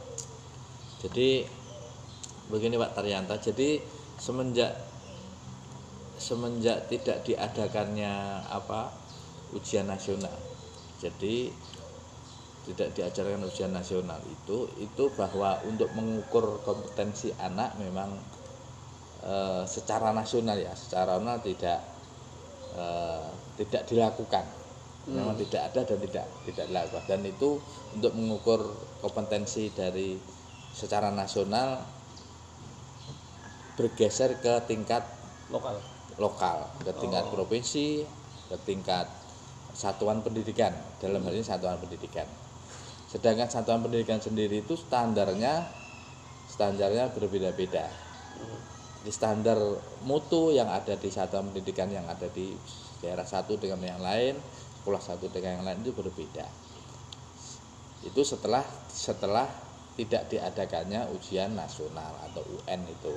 Jadi 1.03 1.43
begini 2.51 2.75
Pak 2.75 2.99
Taryanta, 2.99 3.39
jadi 3.39 3.79
semenjak 4.19 4.73
semenjak 6.19 6.87
tidak 6.87 7.25
diadakannya 7.27 8.43
apa 8.47 8.93
ujian 9.51 9.87
nasional. 9.87 10.33
Jadi 11.03 11.51
tidak 12.63 12.95
diajarkan 12.95 13.43
ujian 13.43 13.75
nasional 13.75 14.23
itu 14.23 14.71
itu 14.79 15.03
bahwa 15.19 15.59
untuk 15.67 15.91
mengukur 15.99 16.63
kompetensi 16.63 17.35
anak 17.35 17.75
memang 17.75 18.15
eh, 19.27 19.63
secara 19.67 20.15
nasional 20.15 20.55
ya, 20.55 20.71
secara 20.71 21.19
nasional 21.19 21.43
tidak 21.43 21.79
eh, 22.79 23.27
tidak 23.59 23.83
dilakukan. 23.87 24.45
Memang 25.03 25.35
tidak 25.35 25.67
ada 25.67 25.83
dan 25.83 25.99
tidak 25.99 26.25
tidak 26.47 26.65
dilakukan. 26.71 27.03
Dan 27.11 27.21
itu 27.27 27.59
untuk 27.91 28.15
mengukur 28.15 28.71
kompetensi 29.03 29.67
dari 29.75 30.15
secara 30.71 31.11
nasional 31.11 31.83
bergeser 33.73 34.37
ke 34.39 34.53
tingkat 34.69 35.03
lokal. 35.49 35.77
lokal 36.21 36.57
ke 36.81 36.93
tingkat 37.01 37.25
provinsi 37.33 38.05
ke 38.49 38.57
tingkat 38.69 39.09
satuan 39.73 40.21
pendidikan. 40.21 40.71
Dalam 41.01 41.25
hal 41.25 41.33
ini 41.33 41.45
satuan 41.45 41.81
pendidikan. 41.81 42.29
Sedangkan 43.09 43.49
satuan 43.49 43.81
pendidikan 43.81 44.21
sendiri 44.21 44.61
itu 44.61 44.77
standarnya 44.77 45.65
standarnya 46.49 47.09
berbeda-beda. 47.13 47.89
Jadi 49.01 49.11
standar 49.11 49.57
mutu 50.05 50.53
yang 50.53 50.69
ada 50.69 50.93
di 50.95 51.09
satuan 51.09 51.49
pendidikan 51.49 51.89
yang 51.89 52.05
ada 52.05 52.29
di 52.29 52.55
daerah 53.01 53.25
satu 53.25 53.59
dengan 53.59 53.81
yang 53.83 53.99
lain 53.99 54.37
sekolah 54.83 54.99
satu 54.99 55.31
dengan 55.31 55.59
yang 55.59 55.65
lain 55.65 55.79
itu 55.79 55.91
berbeda. 55.95 56.45
Itu 58.03 58.21
setelah 58.27 58.63
setelah 58.91 59.47
tidak 59.93 60.25
diadakannya 60.29 61.05
ujian 61.13 61.53
nasional 61.53 62.13
atau 62.29 62.41
UN 62.41 62.81
itu. 62.89 63.15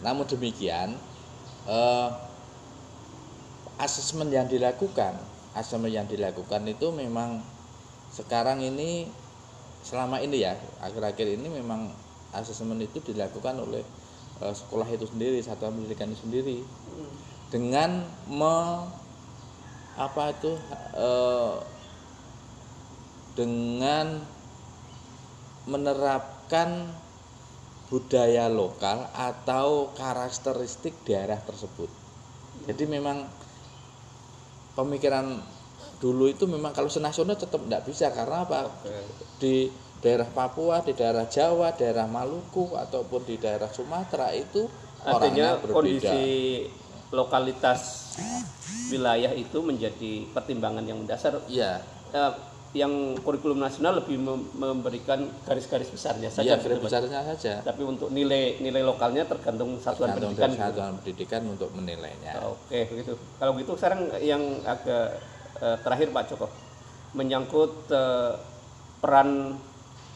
Namun 0.00 0.24
demikian 0.28 0.96
eh, 1.68 2.08
asesmen 3.76 4.32
yang 4.32 4.48
dilakukan 4.48 5.16
asesmen 5.56 5.88
yang 5.88 6.04
dilakukan 6.04 6.68
itu 6.68 6.92
memang 6.92 7.40
sekarang 8.12 8.60
ini 8.60 9.08
selama 9.80 10.20
ini 10.20 10.44
ya 10.44 10.52
akhir-akhir 10.84 11.40
ini 11.40 11.48
memang 11.48 11.88
asesmen 12.36 12.76
itu 12.84 13.00
dilakukan 13.00 13.56
oleh 13.56 13.80
eh, 14.44 14.54
sekolah 14.54 14.84
itu 14.92 15.08
sendiri 15.08 15.40
satuan 15.40 15.72
pendidikan 15.72 16.12
itu 16.12 16.28
sendiri. 16.28 16.58
Dengan 17.48 18.04
me, 18.28 18.84
apa 19.96 20.36
itu 20.36 20.52
eh, 20.92 21.56
dengan 23.32 24.20
menerapkan 25.66 26.90
budaya 27.86 28.50
lokal 28.50 29.06
atau 29.14 29.94
karakteristik 29.94 31.06
daerah 31.06 31.38
tersebut. 31.38 31.86
Jadi 32.66 32.84
memang 32.90 33.26
pemikiran 34.74 35.38
dulu 36.02 36.26
itu 36.28 36.44
memang 36.50 36.74
kalau 36.74 36.90
senasional 36.90 37.38
tetap 37.38 37.62
tidak 37.62 37.82
bisa 37.86 38.10
karena 38.10 38.42
apa? 38.42 38.66
Di 39.38 39.70
daerah 40.02 40.26
Papua, 40.28 40.82
di 40.82 40.92
daerah 40.92 41.26
Jawa, 41.30 41.72
daerah 41.72 42.04
Maluku 42.10 42.74
ataupun 42.74 43.22
di 43.24 43.38
daerah 43.38 43.70
Sumatera 43.70 44.34
itu 44.34 44.66
artinya 45.06 45.56
berbeda. 45.62 45.72
kondisi 45.72 46.24
lokalitas 47.14 47.80
wilayah 48.90 49.30
itu 49.30 49.62
menjadi 49.62 50.26
pertimbangan 50.34 50.82
yang 50.82 50.98
mendasar 50.98 51.38
Iya, 51.46 51.82
Eh, 52.14 52.32
yang 52.76 52.92
kurikulum 53.24 53.56
nasional 53.56 53.96
lebih 53.96 54.20
mem- 54.20 54.52
memberikan 54.52 55.24
garis-garis 55.42 55.88
besarnya 55.88 56.28
saja 56.28 56.60
gitu, 56.60 56.76
Pak. 56.76 56.84
besarnya 56.84 57.24
saja. 57.24 57.52
tapi 57.64 57.82
untuk 57.82 58.12
nilai 58.12 58.60
nilai 58.60 58.84
lokalnya 58.84 59.24
tergantung 59.24 59.80
satuan 59.80 60.12
Tergantung 60.12 60.36
pendidikan 60.36 60.44
dari 60.46 60.60
gitu. 60.60 60.66
satuan 60.68 60.92
pendidikan 61.00 61.42
untuk 61.48 61.70
menilainya. 61.72 62.32
Oke, 62.44 62.78
begitu. 62.86 63.12
Kalau 63.16 63.52
gitu 63.56 63.72
sekarang 63.74 64.00
yang 64.20 64.42
agak 64.62 65.16
eh, 65.58 65.76
terakhir 65.80 66.08
Pak 66.12 66.24
Joko 66.28 66.46
menyangkut 67.16 67.72
eh, 67.88 68.32
peran 69.00 69.56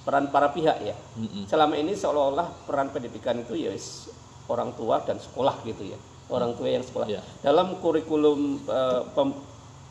peran 0.05 0.29
para 0.29 0.53
pihak 0.53 0.77
ya. 0.81 0.97
Mm-mm. 1.17 1.49
Selama 1.49 1.75
ini 1.75 1.97
seolah-olah 1.97 2.69
peran 2.69 2.93
pendidikan 2.93 3.41
itu 3.41 3.57
ya 3.57 3.73
is 3.73 4.13
orang 4.53 4.77
tua 4.77 5.01
dan 5.01 5.17
sekolah 5.17 5.65
gitu 5.65 5.89
ya. 5.89 5.99
Orang 6.29 6.55
tua 6.55 6.69
yang 6.69 6.85
sekolah. 6.85 7.09
Iya. 7.09 7.25
Dalam 7.41 7.81
kurikulum 7.81 8.69
eh, 8.69 9.03
pem- 9.17 9.49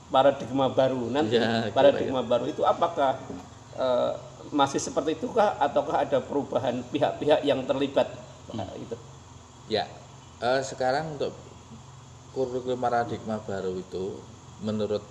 paradigma 0.10 0.70
baru. 0.70 1.10
Nanti 1.10 1.38
Ya, 1.38 1.70
paradigma 1.72 2.22
baru 2.26 2.50
itu 2.50 2.62
apakah 2.66 3.18
eh, 3.78 4.14
masih 4.50 4.82
seperti 4.82 5.16
itukah 5.22 5.56
ataukah 5.62 6.04
ada 6.04 6.20
perubahan 6.20 6.82
pihak-pihak 6.90 7.46
yang 7.46 7.64
terlibat? 7.64 8.10
Nah, 8.52 8.68
itu. 8.76 8.98
Ya, 9.70 9.86
eh, 10.42 10.62
sekarang 10.66 11.16
untuk 11.18 11.34
kurikulum 12.34 12.82
paradigma 12.82 13.42
baru 13.42 13.78
itu 13.78 14.18
menurut 14.62 15.02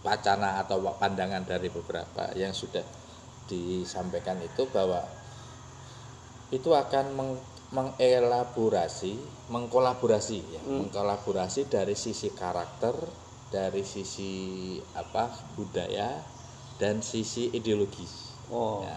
wacana 0.00 0.64
atau 0.64 0.80
pandangan 0.96 1.44
dari 1.44 1.68
beberapa 1.68 2.32
yang 2.32 2.56
sudah 2.56 2.82
disampaikan 3.44 4.40
itu 4.40 4.64
bahwa 4.70 5.04
itu 6.50 6.70
akan 6.72 7.06
meng- 7.14 7.44
mengelaborasi, 7.70 9.14
mengkolaborasi 9.46 10.38
ya, 10.50 10.62
mengkolaborasi 10.66 11.70
dari 11.70 11.94
sisi 11.94 12.34
karakter, 12.34 12.94
dari 13.50 13.82
sisi 13.82 14.32
apa 14.94 15.28
budaya 15.58 16.22
dan 16.78 17.02
sisi 17.02 17.50
ideologis. 17.52 18.38
Oh, 18.50 18.82
Ya. 18.82 18.96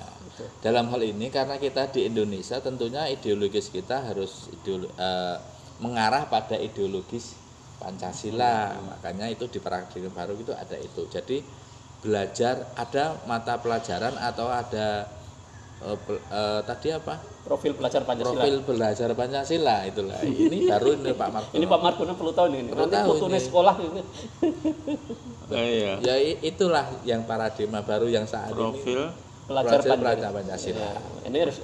Dalam 0.65 0.89
hal 0.89 1.01
ini 1.03 1.29
karena 1.29 1.59
kita 1.61 1.91
di 1.93 2.07
Indonesia 2.09 2.57
tentunya 2.57 3.05
ideologis 3.11 3.69
kita 3.69 4.01
harus 4.01 4.49
ideolo- 4.49 4.89
eh, 4.95 5.37
mengarah 5.83 6.25
pada 6.31 6.55
ideologis 6.57 7.37
Pancasila. 7.77 8.79
Makanya 8.79 9.27
itu 9.27 9.45
di 9.51 9.59
paradigma 9.59 10.09
baru 10.23 10.39
itu 10.39 10.55
ada 10.55 10.79
itu. 10.79 11.03
Jadi 11.11 11.43
belajar 11.99 12.71
ada 12.79 13.19
mata 13.27 13.59
pelajaran 13.59 14.15
atau 14.17 14.47
ada 14.47 15.07
eh, 15.83 15.97
pel- 15.99 16.23
eh, 16.23 16.61
tadi 16.63 16.87
apa? 16.95 17.15
Profil 17.43 17.75
pelajar 17.75 18.01
Pancasila. 18.07 18.39
Profil 18.39 18.55
belajar 18.63 19.09
Pancasila 19.11 19.77
itulah. 19.83 20.19
Ini 20.47 20.57
baru 20.71 20.89
ini 20.95 21.11
Pak 21.11 21.29
Marco. 21.29 21.51
Ini 21.51 21.65
Pak 21.67 21.79
Margono 21.83 22.13
perlu 22.15 22.31
tahu 22.31 22.47
nih. 22.55 22.59
Perlu 22.71 22.87
Nanti 22.87 22.95
tahu 22.95 23.13
ini. 23.27 23.39
sekolah 23.39 23.75
ini. 23.83 24.01
Eh, 25.51 25.67
iya. 25.83 25.93
Ya 25.99 26.15
itulah 26.39 26.87
yang 27.03 27.27
paradigma 27.27 27.83
baru 27.83 28.07
yang 28.07 28.23
saat 28.23 28.55
ini 28.55 28.63
Profil 28.63 29.01
Pelajar 29.43 29.83
Pelajar 29.83 30.31
Pancasila. 30.31 30.31
Pancasila. 30.39 30.87
Ya, 30.87 31.27
ini 31.27 31.37
harus 31.43 31.57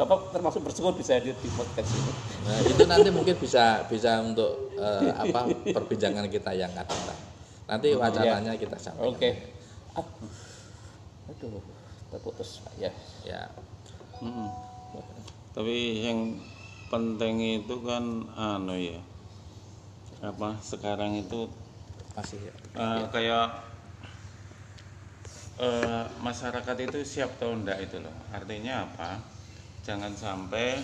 Bapak 0.00 0.18
termasuk 0.32 0.60
bersyukur 0.64 0.96
bisa 0.96 1.20
hadir 1.20 1.36
di 1.36 1.48
podcast 1.52 1.92
ini. 1.92 2.12
Nah, 2.48 2.58
itu 2.64 2.82
nanti 2.88 3.08
mungkin 3.12 3.36
bisa 3.36 3.84
bisa 3.92 4.24
untuk 4.24 4.72
eh, 4.80 5.12
apa 5.12 5.52
perbincangan 5.68 6.24
kita 6.32 6.56
yang 6.56 6.72
akan 6.72 6.96
datang. 7.04 7.20
Nanti 7.68 7.88
wacananya 7.92 8.52
kita 8.56 8.80
sampaikan. 8.80 9.12
Oke. 9.12 9.30
Ah. 9.92 10.06
Aduh, 11.28 11.60
terputus 12.12 12.62
ya. 12.78 12.90
Ya. 13.26 13.50
Mm-mm. 14.22 14.48
Tapi 15.56 16.04
yang 16.04 16.36
penting 16.92 17.64
itu 17.64 17.74
kan 17.82 18.04
anu 18.36 18.76
ya. 18.76 19.00
Apa 20.22 20.56
sekarang 20.64 21.16
itu 21.18 21.48
Masih 22.16 22.48
ya. 22.48 22.52
eh, 22.76 23.02
kayak 23.12 23.46
eh, 25.60 26.04
masyarakat 26.20 26.76
itu 26.80 26.98
siap 27.04 27.36
atau 27.36 27.52
enggak 27.52 27.78
itu 27.84 27.96
loh. 28.00 28.12
Artinya 28.32 28.84
apa? 28.88 29.20
Jangan 29.84 30.12
sampai 30.16 30.80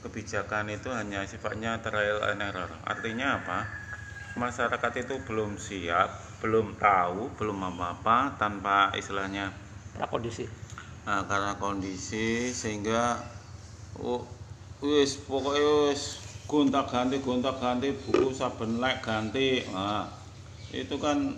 kebijakan 0.00 0.72
itu 0.72 0.88
hanya 0.90 1.26
sifatnya 1.28 1.78
trial 1.84 2.22
and 2.30 2.40
error. 2.42 2.70
Artinya 2.86 3.42
apa? 3.42 3.58
Masyarakat 4.38 4.92
itu 5.02 5.14
belum 5.26 5.58
siap, 5.58 6.08
belum 6.40 6.78
tahu, 6.78 7.34
belum 7.34 7.58
apa-apa 7.74 8.38
tanpa 8.38 8.94
istilahnya 8.94 9.50
Prakondisi. 9.96 10.46
Nah, 11.06 11.24
karena 11.26 11.54
kondisi 11.56 12.52
sehingga 12.54 13.18
oh, 13.98 14.26
wis 14.84 15.16
pokoknya 15.26 15.90
wis 15.90 16.18
gonta 16.46 16.86
ganti 16.86 17.18
gonta 17.22 17.52
ganti 17.56 17.92
buku 17.94 18.32
saben 18.34 18.78
lek 18.78 19.02
ganti. 19.02 19.64
Nah, 19.70 20.06
itu 20.70 20.98
kan 21.02 21.34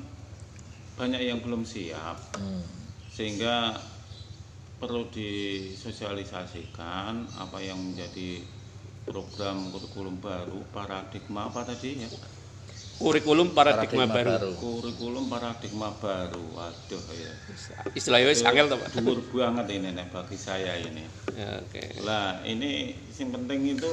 banyak 0.96 1.20
yang 1.24 1.40
belum 1.40 1.64
siap 1.64 2.16
Hmm. 2.36 2.60
sehingga 3.08 3.72
perlu 4.76 5.08
disosialisasikan 5.08 7.24
apa 7.38 7.58
yang 7.62 7.78
menjadi 7.80 8.42
program 9.06 9.70
kurikulum 9.72 10.20
baru 10.20 10.60
paradigma 10.74 11.46
apa 11.48 11.64
tadi 11.64 11.96
ya 12.02 12.08
Kurikulum 13.02 13.50
paradigma, 13.50 14.06
baru. 14.06 14.54
kurikulum 14.62 15.26
paradigma 15.26 15.90
baru 15.98 16.42
waduh 16.54 17.02
ya 17.10 17.32
Istilahnya 17.98 18.30
wis 18.30 18.46
angel 18.46 18.70
to, 18.70 18.76
Pak. 18.78 18.88
dhuwur 18.94 19.18
banget 19.34 19.66
ini 19.74 19.90
nek 19.90 20.14
bagi 20.14 20.38
saya 20.38 20.78
ini 20.78 21.02
Ya, 21.34 21.58
Oke. 21.58 21.82
Lah 22.06 22.38
ini 22.46 22.94
yang 23.10 23.34
penting 23.34 23.74
itu 23.74 23.92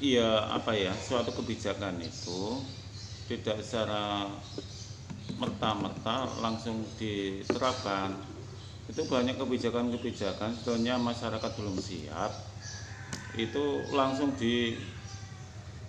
ya 0.00 0.48
apa 0.48 0.72
ya 0.72 0.96
suatu 0.96 1.36
kebijakan 1.36 2.00
itu 2.00 2.64
tidak 3.28 3.60
secara 3.60 4.24
merta-merta 5.36 6.30
langsung 6.38 6.86
diterapkan. 6.96 8.14
Itu 8.86 9.06
banyak 9.06 9.36
kebijakan-kebijakan 9.36 10.54
sebetulnya 10.54 10.96
masyarakat 10.96 11.50
belum 11.58 11.76
siap. 11.76 12.32
Itu 13.34 13.88
langsung 13.90 14.36
di 14.36 14.76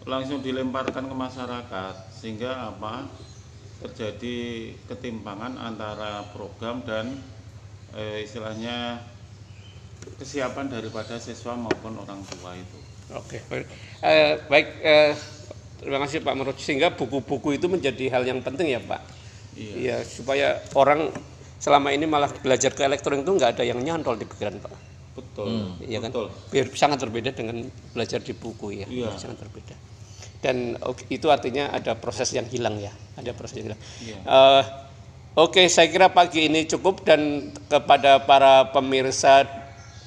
langsung 0.04 0.44
dilemparkan 0.44 1.08
ke 1.08 1.16
masyarakat 1.16 1.96
sehingga 2.12 2.72
apa 2.72 3.08
terjadi 3.84 4.72
ketimpangan 4.88 5.60
antara 5.60 6.24
program 6.32 6.84
dan 6.84 7.20
eh, 7.96 8.24
istilahnya 8.24 9.00
kesiapan 10.20 10.68
daripada 10.68 11.20
siswa 11.20 11.56
maupun 11.56 12.00
orang 12.00 12.20
tua 12.28 12.56
itu. 12.56 12.80
Oke, 13.16 13.44
baik. 13.48 13.68
Eh, 14.04 14.34
baik 14.48 14.68
eh, 14.84 15.12
Terima 15.84 16.00
kasih 16.00 16.24
Pak 16.24 16.36
Marut. 16.40 16.56
Sehingga 16.56 16.96
buku-buku 16.96 17.60
itu 17.60 17.68
menjadi 17.68 18.08
hal 18.16 18.24
yang 18.24 18.40
penting 18.40 18.72
ya 18.72 18.80
Pak. 18.80 19.02
Iya. 19.54 19.74
Iya, 19.76 19.98
supaya 20.08 20.64
orang 20.80 21.12
selama 21.60 21.92
ini 21.92 22.08
malah 22.08 22.32
belajar 22.32 22.72
ke 22.72 22.88
elektronik 22.88 23.28
itu 23.28 23.32
nggak 23.36 23.60
ada 23.60 23.64
yang 23.68 23.84
nyantol 23.84 24.16
di 24.16 24.24
pikiran 24.24 24.64
Pak. 24.64 24.72
Betul. 25.14 25.76
Iya 25.84 26.00
kan? 26.00 26.10
Betul. 26.16 26.28
Biar 26.50 26.66
sangat 26.74 27.04
berbeda 27.04 27.36
dengan 27.36 27.68
belajar 27.92 28.24
di 28.24 28.34
buku 28.34 28.68
ya. 28.80 28.88
Iya. 28.88 29.12
Sangat 29.20 29.44
berbeda. 29.44 29.76
Dan 30.44 30.76
itu 31.08 31.32
artinya 31.32 31.72
ada 31.72 31.96
proses 31.96 32.36
yang 32.36 32.44
hilang 32.52 32.76
ya. 32.76 32.92
Ada 33.16 33.32
proses 33.32 33.64
yang 33.64 33.72
hilang. 33.72 33.82
Iya. 34.04 34.18
Eh, 34.28 34.64
Oke, 35.34 35.66
saya 35.66 35.90
kira 35.90 36.14
pagi 36.14 36.46
ini 36.46 36.70
cukup 36.70 37.02
dan 37.02 37.50
kepada 37.66 38.22
para 38.22 38.70
pemirsa 38.70 39.42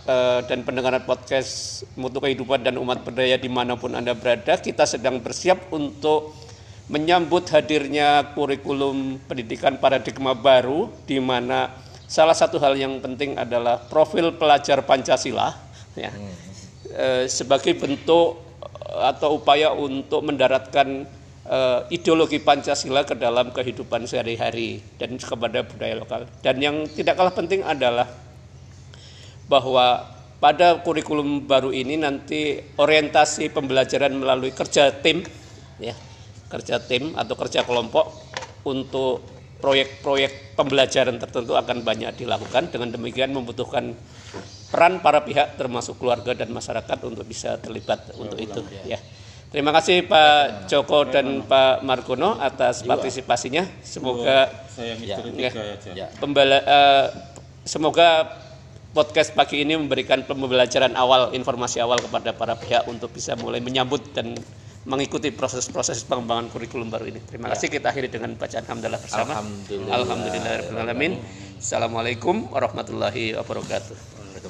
eh, 0.06 0.40
dan 0.46 0.62
pendengar 0.62 1.02
podcast 1.02 1.82
Mutu 1.98 2.22
Kehidupan 2.22 2.62
dan 2.62 2.78
Umat 2.78 3.02
Berdaya 3.02 3.34
di 3.34 3.50
mana 3.50 3.74
pun 3.74 3.90
Anda 3.98 4.14
berada, 4.14 4.54
kita 4.54 4.86
sedang 4.86 5.18
bersiap 5.18 5.74
untuk 5.74 6.30
menyambut 6.86 7.42
hadirnya 7.50 8.38
kurikulum 8.38 9.18
pendidikan 9.26 9.82
paradigma 9.82 10.30
baru 10.30 10.94
di 11.10 11.18
mana 11.18 11.74
salah 12.06 12.38
satu 12.38 12.62
hal 12.62 12.78
yang 12.78 13.02
penting 13.02 13.34
adalah 13.34 13.82
profil 13.82 14.30
pelajar 14.38 14.86
Pancasila 14.86 15.58
ya. 15.98 16.14
Eh, 16.94 17.26
sebagai 17.26 17.74
bentuk 17.74 18.45
atau 18.86 19.42
upaya 19.42 19.74
untuk 19.74 20.22
mendaratkan 20.22 21.06
eh, 21.46 21.80
ideologi 21.90 22.38
Pancasila 22.38 23.02
ke 23.02 23.18
dalam 23.18 23.50
kehidupan 23.50 24.06
sehari-hari 24.06 24.82
dan 24.96 25.18
kepada 25.18 25.66
budaya 25.66 25.94
lokal. 25.98 26.30
Dan 26.40 26.62
yang 26.62 26.76
tidak 26.86 27.18
kalah 27.18 27.34
penting 27.34 27.66
adalah 27.66 28.06
bahwa 29.46 30.16
pada 30.36 30.84
kurikulum 30.84 31.48
baru 31.48 31.72
ini 31.72 31.96
nanti 31.96 32.60
orientasi 32.76 33.50
pembelajaran 33.50 34.12
melalui 34.12 34.52
kerja 34.52 34.92
tim 34.92 35.24
ya 35.80 35.96
kerja 36.52 36.78
tim 36.82 37.16
atau 37.16 37.34
kerja 37.34 37.64
kelompok 37.64 38.12
untuk 38.68 39.24
proyek-proyek 39.58 40.54
pembelajaran 40.54 41.16
tertentu 41.16 41.56
akan 41.56 41.80
banyak 41.80 42.12
dilakukan 42.20 42.68
dengan 42.68 42.92
demikian 42.92 43.32
membutuhkan 43.32 43.96
peran 44.72 44.98
para 44.98 45.22
pihak 45.22 45.54
termasuk 45.54 45.98
keluarga 46.00 46.34
dan 46.34 46.50
masyarakat 46.50 46.98
untuk 47.06 47.24
bisa 47.26 47.56
terlibat 47.62 48.10
untuk 48.18 48.38
itu 48.38 48.60
ya 48.86 48.98
terima 49.50 49.70
kasih 49.70 50.04
Pak 50.04 50.66
Joko 50.66 51.06
dan 51.06 51.46
Pak 51.46 51.86
Margono 51.86 52.36
atas 52.42 52.82
partisipasinya 52.82 53.62
semoga 53.80 54.50
Saya 54.76 54.92
mikir 55.00 55.24
Ya. 55.40 55.50
Ya. 55.96 56.06
Pembela, 56.20 56.60
eh, 56.60 57.06
semoga 57.64 58.28
podcast 58.92 59.32
pagi 59.32 59.60
ini 59.60 59.76
memberikan 59.76 60.24
pembelajaran 60.24 60.96
awal, 60.96 61.36
informasi 61.36 61.80
awal 61.84 62.00
kepada 62.00 62.32
para 62.32 62.56
pihak 62.56 62.88
untuk 62.88 63.12
bisa 63.12 63.36
mulai 63.36 63.60
menyambut 63.60 64.00
dan 64.16 64.32
mengikuti 64.86 65.34
proses-proses 65.34 66.00
pengembangan 66.06 66.48
kurikulum 66.48 66.88
baru 66.88 67.10
ini. 67.12 67.20
Terima 67.26 67.52
kasih 67.52 67.68
kita 67.68 67.92
akhiri 67.92 68.08
dengan 68.08 68.32
bacaan 68.38 68.64
hamdalah 68.64 69.00
bersama. 69.02 69.36
Alhamdulillah. 69.36 69.92
Alhamdulillahirobbilalamin. 70.00 71.12
Assalamualaikum 71.58 72.48
warahmatullahi 72.54 73.34
wabarakatuh. 73.36 74.25